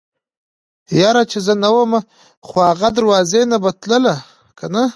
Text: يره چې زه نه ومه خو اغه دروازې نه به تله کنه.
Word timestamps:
يره 0.99 1.23
چې 1.31 1.37
زه 1.45 1.53
نه 1.63 1.69
ومه 1.75 1.99
خو 2.47 2.57
اغه 2.71 2.89
دروازې 2.97 3.41
نه 3.51 3.57
به 3.63 3.71
تله 3.83 4.15
کنه. 4.59 4.83